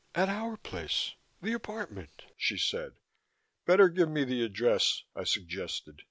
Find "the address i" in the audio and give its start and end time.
4.23-5.25